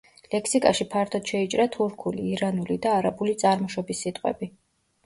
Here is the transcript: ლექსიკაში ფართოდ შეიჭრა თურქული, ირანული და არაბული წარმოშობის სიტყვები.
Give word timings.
ლექსიკაში 0.35 0.87
ფართოდ 0.93 1.29
შეიჭრა 1.33 1.67
თურქული, 1.75 2.27
ირანული 2.33 2.79
და 2.87 2.99
არაბული 3.03 3.39
წარმოშობის 3.45 4.07
სიტყვები. 4.07 4.53